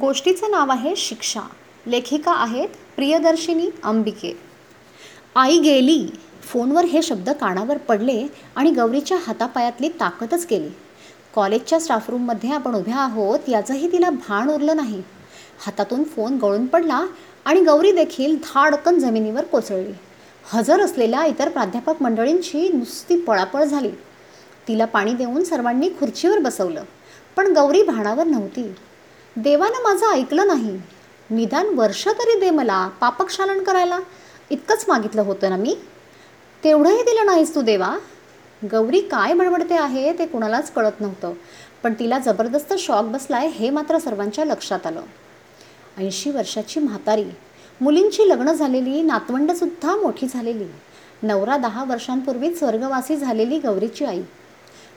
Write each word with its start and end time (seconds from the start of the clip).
गोष्टीचं 0.00 0.50
नाव 0.50 0.70
आहे 0.70 0.96
शिक्षा. 0.96 1.40
लेखिका 1.86 2.32
आहेत 2.32 2.68
प्रियदर्शिनी 2.96 3.68
अंबिके. 3.84 4.32
आई 5.36 5.58
गेली 5.58 6.06
फोनवर 6.42 6.84
हे 6.84 7.02
शब्द 7.02 7.30
कानावर 7.30 7.78
पडले 7.78 8.26
आणि 8.56 8.70
गौरीच्या 8.70 9.18
हातापायातली 9.26 9.88
ताकदच 9.88 10.46
गेली. 10.50 10.68
कॉलेजच्या 11.34 11.80
स्टाफरूममध्ये 11.80 12.50
आपण 12.50 12.74
उभ्या 12.74 12.96
आहोत 12.96 13.48
याचंही 13.48 13.92
तिला 13.92 14.10
भान 14.10 14.50
उरलं 14.50 14.76
नाही. 14.76 15.02
हातातून 15.66 16.04
फोन 16.04 16.36
गळून 16.36 16.66
पडला 16.66 17.04
आणि 17.44 17.60
गौरी 17.60 17.92
देखील 17.92 18.36
धाडकन 18.36 18.98
जमिनीवर 18.98 19.44
कोसळली. 19.44 19.92
हजर 20.44 20.80
असलेल्या 20.80 21.24
इतर 21.24 21.48
प्राध्यापक 21.48 22.02
मंडळींची 22.02 22.68
नुसती 22.68 23.16
पळापळ 23.20 23.64
झाली. 23.64 23.90
तिला 24.68 24.84
पाणी 24.84 25.12
देऊन 25.12 25.44
सर्वांनी 25.44 25.88
खुर्चीवर 25.88 26.38
बसवलं 26.38 26.84
पण 27.36 27.52
गौरी 27.52 27.82
भाणावर 27.82 28.26
नव्हती. 28.26 28.74
देवानं 29.36 29.82
माझं 29.82 30.06
ऐकलं 30.06 30.46
नाही. 30.46 30.80
निदान 31.30 31.66
वर्ष 31.74 32.08
तरी 32.08 32.40
दे 32.40 32.50
मला 32.50 32.88
पापक्षालन 33.00 33.62
करायला. 33.62 33.98
इतकंच 34.50 34.84
मागितलं 34.88 35.22
होतं 35.22 35.50
ना 35.50 35.56
मी. 35.56 35.76
तेवढंही 36.64 37.02
दिलं 37.02 37.26
नाहीस 37.26 37.54
तू 37.54 37.62
देवा. 37.62 37.98
गौरी 38.64 39.00
काय 39.00 39.34
बडबडते 39.34 39.74
आहे 39.74 40.18
ते 40.18 40.26
कुणालाच 40.26 40.72
कळत 40.72 41.00
नव्हतं. 41.00 41.32
पण 41.82 41.94
तिला 41.94 42.18
जबरदस्त 42.18 42.74
शॉक 42.78 43.04
बसलाय 43.04 43.46
हे 43.46 43.70
मात्र 43.70 43.98
सर्वांच्या 43.98 44.44
लक्षात 44.44 44.86
आलं. 44.86 45.02
ऐंशी 45.98 46.30
वर्षाची 46.30 46.80
म्हातारी. 46.80 47.24
मुलींची 47.80 48.28
लग्न 48.28 48.52
झालेली 48.52 49.02
नातवंडसुद्धा 49.02 49.96
मोठी 49.96 50.26
झालेली. 50.26 50.66
नवरा 51.22 51.56
दहा 51.56 51.84
वर्षांपूर्वी 51.84 52.54
स्वर्गवासी 52.54 53.16
झालेली 53.16 53.58
गौरीची 53.58 54.04
आई. 54.04 54.22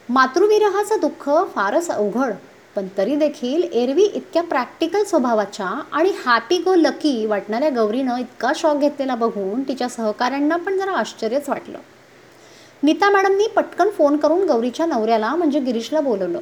मातृविरहाचं 0.09 0.95
दुःख 1.01 1.29
फारच 1.55 1.89
अवघड. 1.89 2.33
पण 2.75 2.87
तरी 2.97 3.15
देखील 3.15 3.63
एरवी 3.73 4.03
इतक्या 4.03 4.43
प्रॅक्टिकल 4.43 5.03
स्वभावाच्या 5.03 5.81
आणि 5.91 6.11
हॅपी 6.25 6.57
गो 6.57 6.75
लकी 6.75 7.25
वाटणाऱ्या 7.25 7.69
गौरीनं 7.69 8.17
इतका 8.17 8.51
शॉक 8.55 8.77
घेतलेला 8.77 9.15
बघून 9.15 9.63
तिच्या 9.63 9.89
सहकाऱ्यांना 9.89 10.55
पण 10.55 10.77
जरा 10.77 10.91
आश्चर्यच 10.91 11.49
वाटलं. 11.49 11.77
नीता 12.83 13.09
मॅडमनी 13.09 13.47
पटकन 13.47 13.89
फोन 13.89 14.17
करून 14.17 14.45
गौरीच्या 14.47 14.85
नवऱ्याला 14.85 15.35
म्हणजे 15.35 15.59
गिरीशला 15.59 16.01
बोलवलं. 16.01 16.39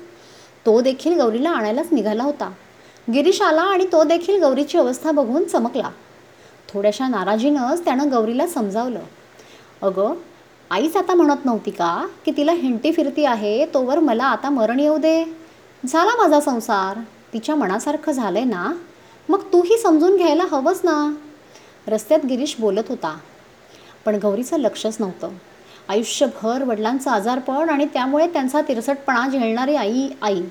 तो 0.65 0.81
देखील 0.81 1.19
गौरीला 1.21 1.49
आणायलाच 1.49 1.87
निघाला 1.91 2.23
होता. 2.23 2.51
गिरीश 3.13 3.41
आला 3.41 3.61
आणि 3.61 3.85
तो 3.91 4.03
देखील 4.03 4.43
गौरीची 4.43 4.77
अवस्था 4.77 5.11
बघून 5.11 5.43
चमकला. 5.43 5.89
थोड्याशा 6.73 7.07
नाराजीनंच 7.07 7.85
त्यानं 7.85 8.11
गौरीला 8.11 8.47
समजावलं. 8.47 8.99
अगं 9.81 10.13
आईच 10.71 10.97
आता 10.97 11.13
म्हणत 11.13 11.45
नव्हती 11.45 11.71
का 11.71 12.07
की 12.25 12.31
तिला 12.37 12.51
हिंटी 12.51 12.91
फिरती 12.91 13.25
आहे 13.25 13.65
तोवर 13.65 13.99
मला 13.99 14.23
आता 14.23 14.49
मरण 14.49 14.79
येऊ 14.79 14.97
दे? 14.97 15.38
झाला 15.85 16.21
माझा 16.21 16.39
संसार. 16.39 16.99
तिच्या 17.33 17.55
मनासारखं 17.55 18.11
झालंय 18.11 18.43
ना? 18.43 18.73
मग 19.29 19.41
तूही 19.41 19.77
समजून 19.77 20.17
घ्यायला 20.17 20.43
हवंच 20.51 20.81
ना? 20.83 21.15
रस्त्यात 21.87 22.25
गिरीश 22.25 22.55
बोलत 22.59 22.83
होता. 22.89 23.17
पण 24.05 24.19
गौरीचं 24.21 24.59
लक्षच 24.59 24.97
नव्हतं. 24.99 25.29
आयुष्यभर 25.89 26.63
वडिलांचं 26.63 27.11
आजारपण 27.11 27.69
आणि 27.69 27.85
त्यामुळे 27.85 28.27
त्यांचा 28.27 28.61
तिरसटपणा 28.61 29.29
झेलणारी 29.29 29.75
आई 29.75 30.09
आई. 30.21 30.41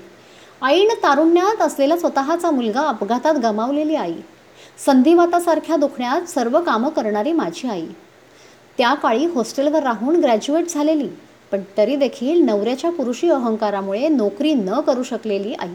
आईनं 0.62 0.94
तारुण्यात 0.94 1.62
असलेला 1.62 1.96
स्वतःचा 1.96 2.50
मुलगा 2.50 2.80
अपघातात 2.80 3.34
गमावलेली 3.34 3.94
आई. 3.94 4.14
संधिवातासारख्या 4.86 5.76
दुखण्यात 5.76 6.22
सर्व 6.22 6.60
कामं 6.60 6.88
करणारी 6.88 7.32
माझी 7.32 7.68
आई. 7.68 7.86
त्या 8.78 8.94
काळी 8.94 9.26
हॉस्टेलवर 9.26 9.82
राहून 9.82 10.20
ग्रॅज्युएट 10.20 10.68
झालेली. 10.68 11.08
पण 11.52 11.60
तरी 11.76 11.96
देखील 11.96 12.40
नवऱ्याच्या 12.44 12.90
पुरुषी 12.90 13.30
अहंकारामुळे 13.30 14.08
नोकरी 14.08 14.54
न 14.54 14.80
करू 14.80 15.02
शकलेली 15.02 15.54
आई. 15.54 15.74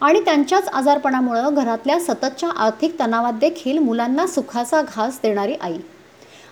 आणि 0.00 0.20
त्यांच्याच 0.20 0.68
आजारपणामुळं 0.68 1.54
घरातल्या 1.54 2.00
सततच्या 2.00 2.48
आर्थिक 2.48 3.00
तणावात 3.00 3.32
देखील 3.32 3.78
मुलांना 3.78 4.26
सुखाचा 4.26 4.82
घास 4.82 5.20
देणारी 5.22 5.54
आई. 5.54 5.76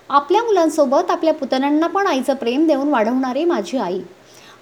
आपल्या 0.09 0.43
मुलांसोबत 0.43 1.11
आपल्या 1.11 1.35
पुतण्यांना 1.35 1.87
पण 1.87 2.07
आईचं 2.07 2.35
प्रेम 2.35 2.67
देऊन 2.67 2.89
वाढवणारी 2.89 3.45
माझी 3.45 3.79
आई. 3.79 4.01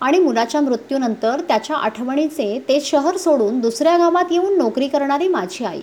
आणि 0.00 0.18
मुलाच्या 0.18 0.60
मृत्यूनंतर 0.60 1.40
त्याच्या 1.40 1.76
आठवणीचे 1.76 2.64
ते 2.68 2.80
शहर 2.80 3.16
सोडून 3.16 3.60
दुसऱ्या 3.60 3.98
गावात 3.98 4.24
येऊन 4.30 4.58
नोकरी 4.58 4.88
करणारी 4.88 5.28
माझी 5.28 5.64
आई. 5.64 5.80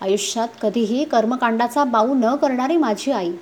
आयुष्यात 0.00 0.48
कधीही 0.62 1.04
कर्मकांडाचा 1.04 1.84
बाऊ 1.84 2.14
न 2.14 2.34
करणारी 2.34 2.76
माझी 2.76 3.10
आई. 3.10 3.32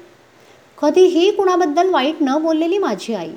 कधीही 0.82 1.31
कुणाबद्दल 1.31 1.91
वाईट 1.91 2.16
न 2.20 2.43
बोललेली 2.43 2.78
माझी 2.78 3.15
आई. 3.15 3.32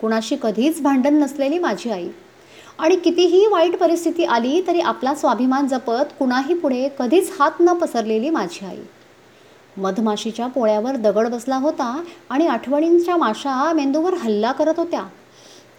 कुणाशी 0.00 0.36
कधीच 0.42 0.82
भांडण 0.82 1.14
नसलेली 1.14 1.58
माझी 1.58 1.90
आई. 1.90 2.08
आणि 2.78 2.96
कितीही 2.96 3.46
वाईट 3.46 3.76
परिस्थिती 3.76 4.24
आली 4.24 4.62
तरी 4.66 4.80
आपला 4.80 5.14
स्वाभिमान 5.14 5.66
जपत 5.66 6.12
कुणाही 6.18 6.54
पुढे 6.54 6.88
कधीच 6.98 7.32
हात 7.40 7.50
न 7.60 7.72
पसरलेली 7.72 8.30
माझी 8.30 8.66
आई. 8.66 8.78
मधमाशीच्या 9.76 10.46
पोळ्यावर 10.46 10.96
दगड 10.96 11.28
बसला 11.28 11.56
होता 11.56 12.04
आणि 12.30 12.46
आठवणींच्या 12.46 13.16
माशा 13.16 13.72
मेंदूवर 13.72 14.14
हल्ला 14.14 14.52
करत 14.52 14.74
होत्या. 14.76 15.02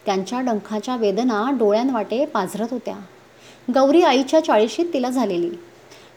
त्यांच्या 0.06 0.42
डंखाच्या 0.42 0.96
वेदना 0.96 1.52
डोळ्यांवाटे 1.52 2.26
पाझरत 2.26 2.68
होत्या. 2.72 2.96
गौरी 3.74 4.02
आईच्या 4.02 4.44
चाळीशीत 4.44 4.86
तिला 4.94 5.10
झालेली. 5.10 5.52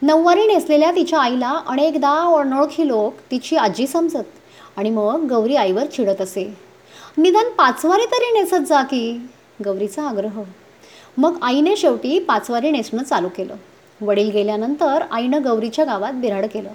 नऊवारी 0.02 0.46
नेसलेल्या 0.46 0.90
तिच्या 0.90 1.20
आईला 1.20 1.60
अनेकदा 1.66 2.40
अनोळखी 2.40 2.88
लोक 2.88 3.14
तिची 3.30 3.56
आजी 3.56 3.86
समजत 3.86 4.76
आणि 4.76 4.90
मग 4.90 5.26
गौरी 5.28 5.56
आईवर 5.56 5.86
चिडत 5.86 6.20
असे. 6.20 6.67
निदान 7.18 7.48
पाचवारी 7.48 8.04
तरी 8.06 8.40
नेसत 8.40 8.66
जा 8.68 8.82
की. 8.82 9.28
गौरीचा 9.64 10.08
आग्रह. 10.08 10.42
मग 11.16 11.38
आईने 11.42 11.76
शेवटी 11.76 12.18
पाचवारी 12.18 12.70
नेसणं 12.70 13.02
चालू 13.02 13.28
केलं. 13.28 13.54
वडील 14.00 14.30
गेल्यानंतर 14.30 15.02
आईनं 15.10 15.42
गौरीच्या 15.44 15.84
गावात 15.84 16.12
बिराड 16.12 16.46
केलं. 16.46 16.70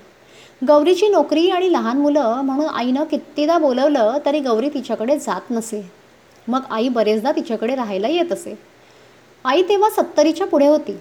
गौरीची 0.67 1.07
नोकरी 1.07 1.49
आणि 1.49 1.71
लहान 1.71 1.97
मुलं 1.97 2.41
म्हणून 2.41 2.65
आईनं 2.65 3.03
कितीदा 3.03 3.57
बोलवलं 3.57 4.17
तरी 4.25 4.39
गौरी 4.39 4.69
तिच्याकडे 4.69 5.19
जात 5.19 5.41
नसे. 5.51 5.91
मग 6.47 6.61
आई 6.69 6.89
बरेचदा 6.89 7.31
तिच्याकडे 7.31 7.75
राहायला 7.75 8.07
येत 8.07 8.31
असे. 8.31 8.59
आई 9.45 9.63
तेव्हा 9.63 9.89
सत्तरीच्या 9.89 10.47
पुढे 10.47 10.67
होती. 10.67 10.99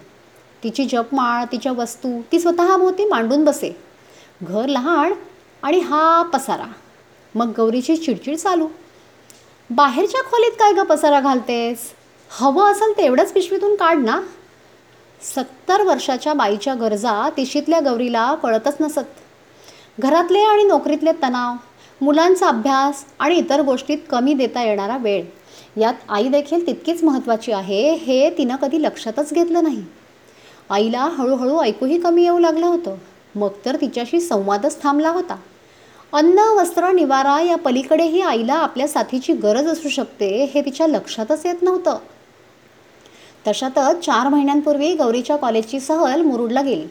तिची 0.63 0.85
जपमाळ 0.85 1.43
तिच्या 1.51 1.71
वस्तू 1.71 2.21
ती 2.31 2.39
स्वतःभोवती 2.39 3.05
मांडून 3.05 3.45
बसे. 3.45 3.77
घर 4.43 4.65
लहान 4.65 5.13
आणि 5.61 5.79
हा 5.79 6.23
पसारा. 6.23 6.71
मग 7.35 7.51
गौरीची 7.57 7.97
चिडचिड 7.97 8.35
चालू. 8.35 8.67
बाहेरच्या 9.69 10.21
खोलीत 10.21 10.51
काय 10.51 10.73
ग 10.73 10.83
पसारा 10.83 11.19
घालतेस? 11.19 11.77
हवं 12.29 12.71
असेल 12.71 12.91
तेवढंच 12.97 13.31
पिशवीतून 13.33 13.75
काढ 13.75 13.97
ना. 13.97 14.19
सत्तर 15.21 15.81
वर्षाच्या 15.81 16.33
बाईच्या 16.33 16.73
गरजा 16.73 17.29
तिशीतल्या 17.37 17.79
गौरीला 17.79 18.33
कळतच 18.35 18.77
नसत. 18.79 19.21
घरातले 19.99 20.39
आणि 20.39 20.63
नोकरीतले 20.63 21.11
तणाव 21.21 21.55
मुलांचा 22.01 22.47
अभ्यास 22.47 23.03
आणि 23.19 23.35
इतर 23.35 23.61
गोष्टीत 23.61 23.97
कमी 24.09 24.33
देता 24.33 24.63
येणारा 24.63 24.97
वेळ 24.97 25.23
यात 25.81 25.93
आई 26.09 26.27
देखील 26.27 26.67
तितकीच 26.67 27.03
महत्त्वाची 27.03 27.51
आहे 27.51 27.93
हे 27.93 28.29
तिनं 28.37 28.55
कधी 28.55 28.81
लक्षातच 28.83 29.33
घेतलं 29.33 29.63
नाही. 29.63 29.83
आईला 30.69 31.03
हळूहळू 31.17 31.59
ऐकूही 31.59 31.99
कमी 31.99 32.23
येऊ 32.23 32.39
लागलं 32.39 32.65
होतं. 32.65 32.95
मग 33.35 33.49
तर 33.65 33.75
तिच्याशी 33.75 34.19
संवादच 34.19 34.81
थांबला 34.83 35.09
होता. 35.09 35.35
अन्न 36.13 36.39
वस्त्र 36.57 36.89
निवारा 36.91 37.39
या 37.41 37.55
पलीकडेही 37.57 38.19
आईला 38.21 38.53
आपल्या 38.53 38.87
साथीची 38.87 39.33
गरज 39.33 39.67
असू 39.67 39.89
शकते 39.89 40.27
हे 40.53 40.61
तिच्या 40.61 40.87
लक्षातच 40.87 41.45
येत 41.45 41.61
नव्हतं. 41.61 41.97
तशातच 43.47 44.05
चार 44.05 44.27
महिन्यांपूर्वी 44.29 44.93
गौरीच्या 44.95 45.35
कॉलेजची 45.35 45.79
सहल 45.79 46.21
मुरुडला 46.21 46.61
गेली. 46.61 46.85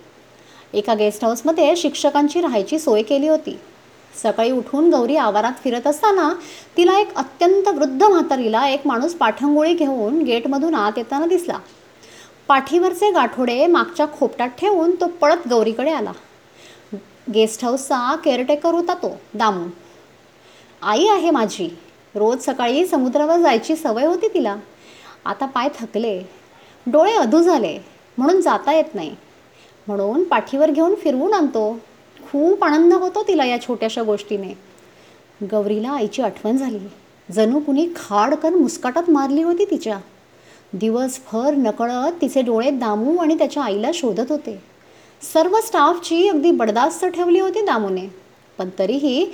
एका 0.75 0.94
गेस्ट 0.94 1.25
हाऊसमध्ये 1.25 1.77
शिक्षकांची 1.77 2.41
राहायची 2.41 2.78
सोय 2.78 3.03
केली 3.03 3.28
होती. 3.28 3.56
सकाळी 4.22 4.50
उठून 4.50 4.91
गौरी 4.91 5.16
आवारात 5.16 5.62
फिरत 5.65 5.87
असताना 5.87 6.28
तिला 6.77 6.99
एक 6.99 7.15
अत्यंत 7.16 7.69
वृद्ध 7.69 8.03
म्हातारीला 8.03 8.66
एक 8.69 8.87
माणूस 8.87 9.15
पाठंगोळी 9.15 9.75
घेऊन 9.75 10.22
गेटमधून 10.22 10.75
आत 10.75 10.93
येताना 10.97 11.27
दिसला. 11.27 11.59
पाठीवरचे 12.49 13.11
गाठोडे 13.11 13.66
मागच्या 13.66 14.06
खोपटात 14.19 14.49
ठेवून 14.49 14.94
तो 15.00 15.06
पळत 15.20 15.49
गौरीकडे 15.50 15.91
आला. 15.91 16.12
गेस्ट 17.34 17.64
हाऊसचा 17.64 18.16
केअरटेकर 18.16 18.72
होता 18.72 18.94
तो 18.94 19.20
दामू. 19.34 19.66
आई 20.82 21.06
आहे 21.06 21.30
माझी. 21.30 21.78
रोज 22.14 22.44
सकाळी 22.44 22.86
समुद्रावर 22.86 23.38
जायची 23.38 23.76
सवय 23.76 24.06
होती 24.06 24.28
तिला. 24.28 24.56
आता 25.24 25.46
पाय 25.46 25.69
थकले. 25.80 26.22
डोळे 26.86 27.12
अधू 27.12 27.42
झाले. 27.42 27.78
म्हणून 28.19 28.40
जाता 28.40 28.72
येत 28.72 28.94
नाही. 28.94 29.16
म्हणून 29.86 30.24
पाठीवर 30.24 30.70
घेऊन 30.70 30.94
फिरवून 30.94 31.34
आणतो. 31.34 31.78
खूप 32.32 32.64
आनंद 32.64 32.92
होतो 32.92 33.24
तिला 33.28 33.44
या 33.44 33.60
छोट्याशा 33.60 34.02
गोष्टीने. 34.02 34.52
गौरीला 35.46 35.90
आईची 35.90 36.22
आठवण 36.22 36.56
झाली. 36.56 36.78
जणू 37.32 37.60
कुणी 37.60 37.88
खाडकन 37.96 38.54
मुस्काटात 38.54 39.10
मारली 39.10 39.42
होती 39.42 39.64
तिच्या. 39.64 39.98
दिवसभर 40.72 41.50
नकळत 41.50 42.12
तिचे 42.20 42.42
डोळे 42.42 42.70
दामू 42.70 43.16
आणि 43.16 43.38
त्याच्या 43.38 43.62
आईला 43.62 43.90
शोधत 43.94 44.32
होते. 44.32 44.71
सर्व 45.22 45.60
स्टाफची 45.60 46.28
अगदी 46.28 46.50
बडदास्त 46.50 47.04
ठेवली 47.04 47.40
होती 47.40 47.60
दामूने. 47.62 48.06
पण 48.58 48.69
तरीही 48.78 49.24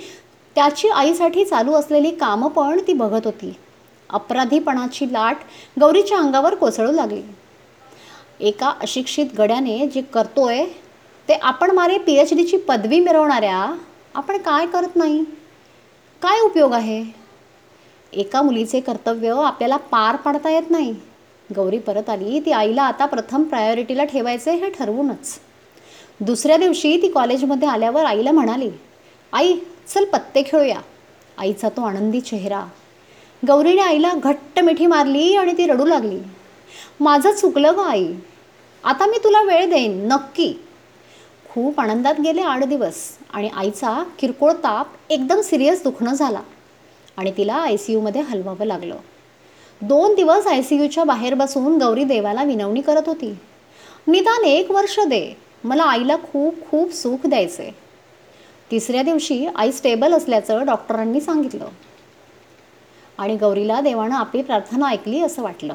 त्याची 0.55 0.87
आईसाठी 0.87 1.45
चालू 1.45 1.73
असलेली 1.73 2.11
कामं 2.11 2.49
पण 2.49 2.79
ती 2.87 2.93
बघत 2.93 3.25
होती. 3.25 3.55
अपराधीपणाची 4.09 5.13
लाट 5.13 5.37
गौरीच्या 5.79 6.17
अंगावर 6.17 6.55
कोसळू 6.55 6.91
लागली. 6.91 7.21
एका 8.39 8.73
अशिक्षित 8.81 9.25
गड्याने 9.37 9.87
जे 9.87 10.01
करतोय 10.01 10.65
ते 11.29 11.33
आपण 11.33 11.71
मारे 11.71 11.97
पी 11.97 12.13
एच 12.13 12.33
डीची 12.33 12.57
पदवी 12.57 12.99
मिळवणाऱ्या 12.99 13.75
आपण 14.15 14.37
काय 14.37 14.65
करत 14.65 14.95
नाही? 14.95 15.23
काय 16.21 16.39
उपयोग 16.39 16.73
आहे? 16.73 17.03
एका 18.13 18.41
मुलीचे 18.41 18.79
कर्तव्य 18.79 19.29
आपल्याला 19.29 19.77
पार 19.77 20.15
पाडता 20.15 20.49
येत 20.49 20.71
नाही. 20.71 20.93
गौरी 21.55 21.77
परत 21.77 22.09
आली 22.09 22.39
ती 22.39 22.51
आईला 22.51 22.83
आता 22.83 23.05
प्रथम 23.05 23.43
प्रायोरिटीला 23.43 24.03
ठेवायचे 24.03 24.51
हे 24.51 24.69
ठरवूनच. 24.69 25.39
दुसऱ्या 26.19 26.57
दिवशी 26.57 26.97
ती 27.01 27.07
कॉलेजमध्ये 27.11 27.67
आल्यावर 27.67 28.05
आईला 28.05 28.31
म्हणाली 28.31 28.69
आई 29.33 29.53
चल 29.87 30.05
पत्ते 30.05 30.41
खेळूया. 30.47 30.79
आईचा 31.37 31.69
तो 31.69 31.81
आनंदी 31.81 32.19
चेहरा. 32.21 32.65
गौरीने 33.43 33.81
आईला 33.81 34.11
घट्ट 34.13 34.59
मिठी 34.59 34.85
मारली 34.85 35.35
आणि 35.35 35.53
ती 35.57 35.67
रडू 35.67 35.85
लागली. 35.85 36.19
माझं 36.99 37.31
चुकलं 37.31 37.75
ग 37.77 37.79
आई. 37.79 38.07
आता 38.83 39.05
मी 39.05 39.17
तुला 39.17 39.41
वेळ 39.43 39.69
देईन 39.69 40.07
नक्की. 40.07 40.53
खूप 41.49 41.79
आनंदात 41.79 42.19
गेले 42.21 42.41
आठ 42.41 42.63
दिवस 42.63 42.95
आणि 43.33 43.49
आईचा 43.55 44.03
किरकोळ 44.19 44.51
ताप 44.63 44.87
एकदम 45.09 45.41
सिरियस 45.41 45.83
दुखणं 45.83 46.13
झाला 46.13 46.41
आणि 47.17 47.31
तिला 47.37 47.53
आय 47.53 47.77
सी 47.77 47.93
यूमध्ये 47.93 48.21
हलवावं 48.21 48.65
लागलं. 48.65 48.95
दोन 49.81 50.15
दिवस 50.15 50.47
आय 50.47 50.61
सी 50.61 50.75
यूच्या 50.75 51.03
बाहेर 51.03 51.33
बसून 51.33 51.77
गौरी 51.77 52.03
देवाला 52.03 52.43
विनवणी 52.43 52.81
करत 52.81 53.07
होती. 53.07 53.33
निदान 54.07 54.43
एक 54.43 54.71
वर्ष 54.71 54.99
दे 54.99 55.48
मला 55.63 55.83
आईला 55.83 56.15
खूप 56.15 56.55
खूप 56.71 56.93
सुख 56.93 57.27
द्यायचे 57.27 57.75
तिसऱ्या 58.71 59.03
दिवशी 59.03 59.47
आई 59.55 59.71
स्टेबल 59.71 60.13
असल्याचं 60.13 60.65
डॉक्टरांनी 60.65 61.21
सांगितलं. 61.21 61.67
आणि 63.17 63.35
गौरीला 63.35 63.81
देवानं 63.81 64.15
आपली 64.15 64.41
प्रार्थना 64.41 64.87
ऐकली 64.87 65.23
असं 65.23 65.41
वाटलं. 65.41 65.73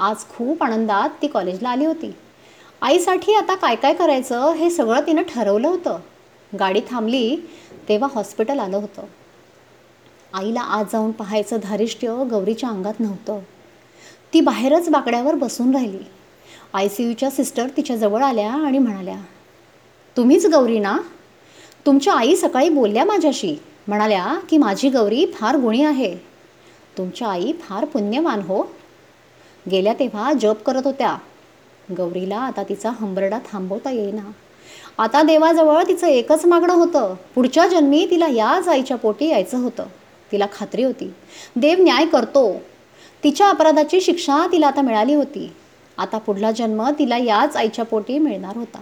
आज 0.00 0.16
खूप 0.28 0.62
आनंदात 0.62 1.08
ती 1.22 1.26
कॉलेजला 1.26 1.68
आली 1.68 1.84
होती. 1.84 2.14
आईसाठी 2.82 3.34
आता 3.34 3.54
काय 3.54 3.76
काय 3.76 3.94
करायचं 3.94 4.52
हे 4.52 4.70
सगळं 4.70 5.00
तिनं 5.00 5.22
ठरवलं 5.22 5.68
होतं. 5.68 5.98
गाडी 6.58 6.80
थांबली 6.90 7.36
तेव्हा 7.88 8.08
हॉस्पिटल 8.14 8.58
आलं 8.58 8.76
होतं. 8.76 9.02
आईला 10.32 10.60
आज 10.60 10.86
जाऊन 10.92 11.12
पाहायचं 11.12 11.56
धारिष्ट्य 11.62 12.08
गौरीच्या 12.30 12.68
अंगात 12.68 13.00
नव्हतं. 13.00 13.38
ती 14.32 14.40
बाहेरच 14.40 14.88
बाकड्यावर 14.88 15.34
बसून 15.34 15.72
राहिली. 15.72 16.04
आय 16.74 16.88
सी 16.88 17.04
यूच्या 17.04 17.30
सिस्टर 17.30 17.68
तिच्याजवळ 17.76 18.22
आल्या 18.22 18.52
आणि 18.52 18.78
म्हणाल्या 18.78 19.16
तुम्हीच 20.16 20.46
गौरी 20.46 20.78
ना? 20.78 20.98
तुमच्या 21.86 22.14
आई 22.14 22.36
सकाळी 22.36 22.68
बोलल्या 22.68 23.04
माझ्याशी. 23.04 23.56
म्हणाल्या 23.88 24.38
की 24.50 24.58
माझी 24.58 24.90
गौरी 24.90 25.26
फार 25.26 25.56
गुणी 25.56 25.84
आहे. 25.84 26.16
तुमच्या 26.98 27.28
आई 27.28 27.52
फार 27.52 27.84
पुण्यवान 27.84 28.40
हो. 28.40 28.62
गेल्या 29.70 29.92
तेव्हा 29.92 30.32
जप 30.32 30.62
करत 30.62 30.82
होत्या. 30.84 31.16
गौरीला 31.90 32.38
आता 32.38 32.62
तिचा 32.62 32.90
हंबरडा 32.90 33.38
थांबवता 33.52 33.90
येईना. 33.90 34.30
आता 34.98 35.22
देवाजवळ 35.22 35.82
तिचं 35.88 36.06
एकच 36.06 36.46
मागणं 36.46 36.74
होतं. 36.74 37.14
पुढच्या 37.34 37.68
जन्मी 37.68 38.06
तिला 38.10 38.28
याच 38.28 38.68
आईच्या 38.68 38.96
पोटी 38.96 39.28
यायचं 39.28 39.58
होतं. 39.58 39.86
तिला 40.32 40.46
खात्री 40.52 40.82
होती. 40.82 41.12
देव 41.56 41.82
न्याय 41.82 42.06
करतो. 42.06 42.60
तिच्या 43.24 43.48
अपराधाची 43.48 44.00
शिक्षा 44.00 44.46
तिला 44.52 44.66
आता 44.66 44.80
मिळाली 44.80 45.14
होती. 45.14 45.52
आता 45.98 46.18
पुढला 46.18 46.50
जन्म 46.50 46.90
तिला 46.98 47.16
याच 47.18 47.56
आईच्या 47.56 47.84
पोटी 47.84 48.18
मिळणार 48.18 48.56
होता. 48.56 48.78